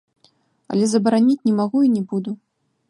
Але 0.75 0.85
забараніць 0.93 1.39
не 1.51 1.55
магу 1.61 1.79
і 1.91 1.95
не 1.97 2.03
буду. 2.13 2.31